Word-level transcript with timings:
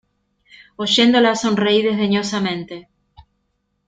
oyéndola, 0.85 1.33
sonreí 1.43 1.79
desdeñosamente. 1.87 2.75